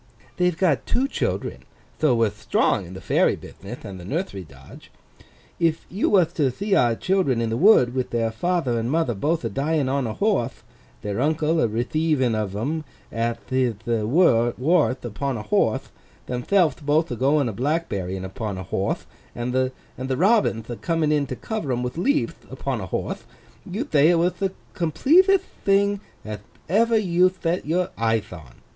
[0.37, 1.61] They've got two children,
[1.99, 4.89] tho we're thtrong in the Fairy bithnith and the Nurthery dodge.
[5.59, 9.13] If you wath to thee our Children in the Wood, with their father and mother
[9.13, 15.37] both a dyin' on a horthe—their uncle a retheiving of 'em ath hith wardth, upon
[15.37, 19.71] a horthe—themthelvth both a goin' a black berryin' on a horthe—and the
[20.17, 24.39] Robinth a coming in to cover 'em with leavth, upon a horthe—you'd thay it wath
[24.39, 28.63] the completetht thing ath ever you thet your eyeth on!